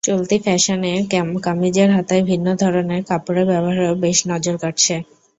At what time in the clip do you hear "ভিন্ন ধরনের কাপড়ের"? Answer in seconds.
2.23-3.45